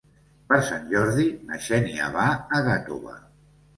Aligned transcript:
Per 0.53 0.57
Sant 0.69 0.87
Jordi 0.93 1.27
na 1.49 1.59
Xènia 1.67 2.09
va 2.19 2.25
a 2.59 2.63
Gàtova. 2.69 3.19